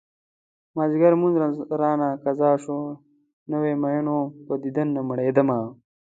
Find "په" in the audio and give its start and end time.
4.45-4.53